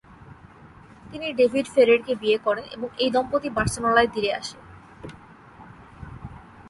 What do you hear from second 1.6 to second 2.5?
ফেরেরকে বিয়ে